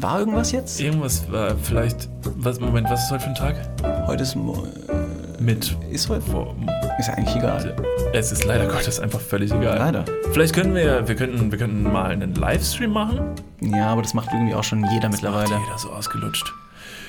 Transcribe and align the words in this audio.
War 0.00 0.20
irgendwas 0.20 0.52
jetzt? 0.52 0.80
Irgendwas 0.80 1.30
war 1.30 1.54
vielleicht. 1.62 2.08
Was, 2.36 2.60
Moment, 2.60 2.88
was 2.90 3.04
ist 3.04 3.10
heute 3.10 3.22
für 3.24 3.28
ein 3.30 3.34
Tag? 3.34 3.56
Heute 4.06 4.22
ist. 4.22 4.36
Mo- 4.36 4.66
Mit. 5.40 5.76
Ist 5.90 6.08
heute? 6.08 6.22
Vor, 6.22 6.54
Ist 6.98 7.08
ja 7.08 7.14
eigentlich 7.14 7.36
egal. 7.36 7.74
es 8.12 8.30
ist 8.32 8.44
leider 8.44 8.66
Gottes 8.66 9.00
einfach 9.00 9.20
völlig 9.20 9.50
egal. 9.52 9.78
Leider. 9.78 10.04
Vielleicht 10.32 10.54
können 10.54 10.74
wir, 10.74 11.06
wir 11.08 11.14
könnten, 11.16 11.50
wir 11.50 11.58
könnten 11.58 11.82
mal 11.82 12.10
einen 12.10 12.34
Livestream 12.34 12.92
machen. 12.92 13.20
Ja, 13.60 13.88
aber 13.88 14.02
das 14.02 14.14
macht 14.14 14.28
irgendwie 14.32 14.54
auch 14.54 14.64
schon 14.64 14.84
jeder 14.92 15.08
mittlerweile. 15.08 15.50
Macht 15.50 15.64
jeder 15.66 15.78
so 15.78 15.90
ausgelutscht. 15.90 16.52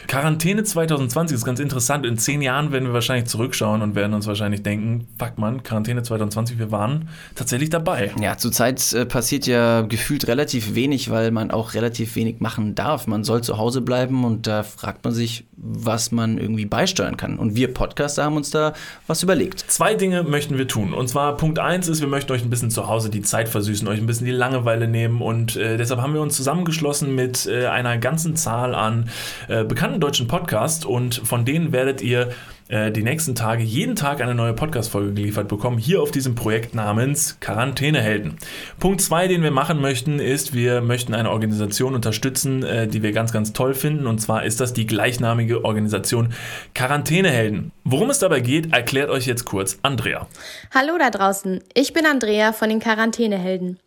Quarantäne 0.07 0.63
2020 0.63 1.35
ist 1.35 1.45
ganz 1.45 1.59
interessant. 1.59 2.05
In 2.05 2.17
zehn 2.17 2.41
Jahren 2.41 2.71
werden 2.71 2.85
wir 2.85 2.93
wahrscheinlich 2.93 3.29
zurückschauen 3.29 3.81
und 3.81 3.93
werden 3.93 4.13
uns 4.13 4.25
wahrscheinlich 4.25 4.63
denken, 4.63 5.07
fuck 5.19 5.37
man, 5.37 5.61
Quarantäne 5.61 6.01
2020, 6.01 6.57
wir 6.57 6.71
waren 6.71 7.09
tatsächlich 7.35 7.69
dabei. 7.69 8.11
Ja, 8.19 8.35
zurzeit 8.37 8.91
äh, 8.93 9.05
passiert 9.05 9.45
ja 9.45 9.81
gefühlt 9.81 10.27
relativ 10.27 10.73
wenig, 10.73 11.11
weil 11.11 11.29
man 11.31 11.51
auch 11.51 11.75
relativ 11.75 12.15
wenig 12.15 12.39
machen 12.39 12.73
darf. 12.73 13.05
Man 13.05 13.23
soll 13.23 13.43
zu 13.43 13.57
Hause 13.57 13.81
bleiben 13.81 14.23
und 14.23 14.47
da 14.47 14.63
fragt 14.63 15.03
man 15.03 15.13
sich, 15.13 15.45
was 15.61 16.11
man 16.11 16.37
irgendwie 16.37 16.65
beisteuern 16.65 17.17
kann. 17.17 17.37
Und 17.37 17.55
wir 17.55 17.73
Podcaster 17.73 18.23
haben 18.23 18.37
uns 18.37 18.49
da 18.49 18.73
was 19.07 19.23
überlegt. 19.23 19.59
Zwei 19.67 19.93
Dinge 19.93 20.23
möchten 20.23 20.57
wir 20.57 20.67
tun. 20.67 20.93
Und 20.93 21.09
zwar 21.09 21.35
Punkt 21.37 21.59
eins 21.59 21.87
ist, 21.87 21.99
wir 22.01 22.07
möchten 22.07 22.31
euch 22.31 22.43
ein 22.43 22.49
bisschen 22.49 22.71
zu 22.71 22.87
Hause 22.87 23.09
die 23.09 23.21
Zeit 23.21 23.49
versüßen, 23.49 23.87
euch 23.87 23.99
ein 23.99 24.05
bisschen 24.05 24.25
die 24.25 24.31
Langeweile 24.31 24.87
nehmen. 24.87 25.21
Und 25.21 25.55
äh, 25.55 25.77
deshalb 25.77 26.01
haben 26.01 26.13
wir 26.13 26.21
uns 26.21 26.35
zusammengeschlossen 26.35 27.13
mit 27.13 27.45
äh, 27.45 27.67
einer 27.67 27.97
ganzen 27.97 28.35
Zahl 28.35 28.73
an 28.73 29.09
äh, 29.47 29.58
bekannten 29.63 29.99
deutschen 29.99 30.27
Podcasts. 30.27 30.85
Und 30.85 31.15
von 31.15 31.45
denen 31.45 31.71
werdet 31.71 32.01
ihr 32.01 32.29
äh, 32.69 32.91
die 32.91 33.03
nächsten 33.03 33.35
Tage 33.35 33.63
jeden 33.63 33.95
Tag 33.95 34.21
eine 34.21 34.35
neue 34.35 34.53
Podcast-Folge 34.53 35.13
geliefert 35.13 35.47
bekommen, 35.47 35.77
hier 35.77 36.01
auf 36.01 36.11
diesem 36.11 36.35
Projekt 36.35 36.75
namens 36.75 37.37
Quarantänehelden. 37.39 38.37
Punkt 38.79 39.01
zwei, 39.01 39.27
den 39.27 39.41
wir 39.41 39.51
machen 39.51 39.81
möchten, 39.81 40.19
ist, 40.19 40.53
wir 40.53 40.81
möchten 40.81 41.13
eine 41.13 41.31
Organisation 41.31 41.95
unterstützen, 41.95 42.63
äh, 42.63 42.87
die 42.87 43.01
wir 43.01 43.11
ganz, 43.11 43.33
ganz 43.33 43.53
toll 43.53 43.73
finden. 43.73 44.05
Und 44.05 44.19
zwar 44.19 44.43
ist 44.45 44.59
das 44.59 44.73
die 44.73 44.85
gleichnamige 44.85 45.65
Organisation 45.65 46.33
Quarantänehelden. 46.75 47.71
Worum 47.83 48.11
es 48.11 48.19
dabei 48.19 48.39
geht, 48.39 48.71
erklärt 48.71 49.09
euch 49.09 49.25
jetzt 49.25 49.45
kurz 49.45 49.79
Andrea. 49.81 50.27
Hallo 50.73 50.93
da 50.99 51.09
draußen, 51.09 51.61
ich 51.73 51.93
bin 51.93 52.05
Andrea 52.05 52.53
von 52.53 52.69
den 52.69 52.79
Quarantänehelden. 52.79 53.79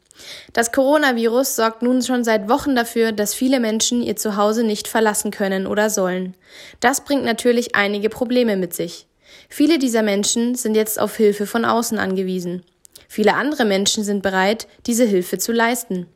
Das 0.52 0.72
Coronavirus 0.72 1.56
sorgt 1.56 1.82
nun 1.82 2.02
schon 2.02 2.24
seit 2.24 2.48
Wochen 2.48 2.76
dafür, 2.76 3.12
dass 3.12 3.34
viele 3.34 3.60
Menschen 3.60 4.02
ihr 4.02 4.16
Zuhause 4.16 4.64
nicht 4.64 4.88
verlassen 4.88 5.30
können 5.30 5.66
oder 5.66 5.90
sollen. 5.90 6.34
Das 6.80 7.04
bringt 7.04 7.24
natürlich 7.24 7.74
einige 7.74 8.08
Probleme 8.08 8.56
mit 8.56 8.74
sich. 8.74 9.06
Viele 9.48 9.78
dieser 9.78 10.02
Menschen 10.02 10.54
sind 10.54 10.74
jetzt 10.74 11.00
auf 11.00 11.16
Hilfe 11.16 11.46
von 11.46 11.64
außen 11.64 11.98
angewiesen. 11.98 12.64
Viele 13.08 13.34
andere 13.34 13.64
Menschen 13.64 14.04
sind 14.04 14.22
bereit, 14.22 14.68
diese 14.86 15.04
Hilfe 15.04 15.38
zu 15.38 15.52
leisten. 15.52 16.06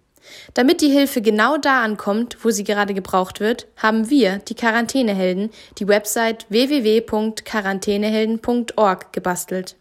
Damit 0.55 0.81
die 0.81 0.91
Hilfe 0.91 1.21
genau 1.23 1.57
da 1.57 1.83
ankommt, 1.83 2.39
wo 2.43 2.51
sie 2.51 2.65
gerade 2.65 2.95
gebraucht 2.95 3.39
wird, 3.41 3.69
haben 3.77 4.11
wir, 4.11 4.39
die 4.39 4.55
Quarantänehelden, 4.55 5.51
die 5.79 5.87
Website 5.89 6.47
www.quarantänehelden.org 6.49 9.13
gebastelt. 9.13 9.77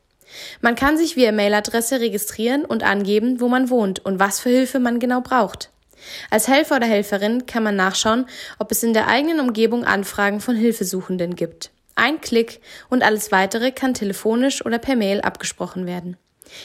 Man 0.62 0.76
kann 0.76 0.98
sich 0.98 1.16
via 1.16 1.31
Mailadresse 1.31 2.00
registrieren 2.00 2.66
und 2.66 2.84
angeben, 2.84 3.40
wo 3.40 3.48
man 3.48 3.70
wohnt 3.70 4.04
und 4.06 4.20
was 4.20 4.40
für 4.40 4.50
Hilfe 4.50 4.80
man 4.80 5.00
genau 5.00 5.22
braucht. 5.22 5.70
Als 6.30 6.48
Helfer 6.48 6.78
oder 6.78 6.88
Helferin 6.88 7.45
kann 7.45 7.64
man 7.64 7.76
nachschauen, 7.76 8.28
ob 8.59 8.72
es 8.72 8.84
in 8.84 8.94
der 8.94 9.08
eigenen 9.08 9.40
Umgebung 9.40 9.86
Anfragen 9.86 10.40
von 10.40 10.56
Hilfesuchenden 10.56 11.36
gibt. 11.36 11.72
Ein 11.96 12.20
Klick 12.20 12.59
und 12.90 13.03
alles 13.03 13.31
weitere 13.31 13.72
kann 13.72 13.94
telefonisch 13.94 14.66
oder 14.66 14.80
per 14.80 14.96
Mail 14.96 15.22
abgesprochen 15.22 15.86
werden. 15.86 16.18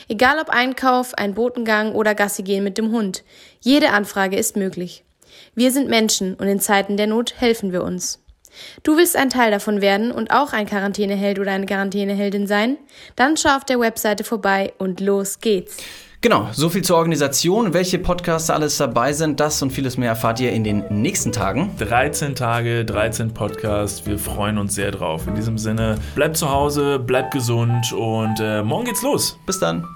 Egal 0.08 0.38
ob 0.40 0.50
Einkauf, 0.50 1.14
ein 1.14 1.34
Botengang 1.34 1.92
oder 1.92 2.14
Gassi 2.14 2.42
gehen 2.42 2.64
mit 2.64 2.78
dem 2.78 2.90
Hund, 2.90 3.22
jede 3.60 3.90
Anfrage 3.90 4.36
ist 4.36 4.56
möglich. 4.56 5.04
Wir 5.54 5.70
sind 5.70 5.88
Menschen 5.88 6.34
und 6.34 6.48
in 6.48 6.60
Zeiten 6.60 6.96
der 6.96 7.06
Not 7.06 7.34
helfen 7.38 7.72
wir 7.72 7.82
uns. 7.82 8.20
Du 8.82 8.96
willst 8.96 9.16
ein 9.16 9.30
Teil 9.30 9.50
davon 9.50 9.80
werden 9.80 10.12
und 10.12 10.30
auch 10.30 10.52
ein 10.52 10.66
Quarantäneheld 10.66 11.38
oder 11.38 11.52
eine 11.52 11.66
Quarantäneheldin 11.66 12.46
sein? 12.46 12.78
Dann 13.16 13.36
schau 13.36 13.56
auf 13.56 13.64
der 13.64 13.80
Webseite 13.80 14.24
vorbei 14.24 14.72
und 14.78 15.00
los 15.00 15.40
geht's. 15.40 15.76
Genau, 16.22 16.48
so 16.52 16.68
viel 16.68 16.82
zur 16.82 16.98
Organisation. 16.98 17.72
Welche 17.72 17.98
Podcasts 17.98 18.50
alles 18.50 18.76
dabei 18.76 19.14
sind, 19.14 19.40
das 19.40 19.62
und 19.62 19.70
vieles 19.70 19.96
mehr 19.96 20.10
erfahrt 20.10 20.38
ihr 20.38 20.52
in 20.52 20.64
den 20.64 20.84
nächsten 20.90 21.32
Tagen. 21.32 21.74
13 21.78 22.34
Tage, 22.34 22.84
13 22.84 23.32
Podcasts. 23.32 24.04
Wir 24.04 24.18
freuen 24.18 24.58
uns 24.58 24.74
sehr 24.74 24.90
drauf. 24.90 25.26
In 25.26 25.34
diesem 25.34 25.56
Sinne, 25.56 25.98
bleibt 26.14 26.36
zu 26.36 26.50
Hause, 26.50 26.98
bleibt 26.98 27.32
gesund 27.32 27.90
und 27.94 28.38
äh, 28.38 28.62
morgen 28.62 28.84
geht's 28.84 29.00
los. 29.00 29.38
Bis 29.46 29.60
dann. 29.60 29.86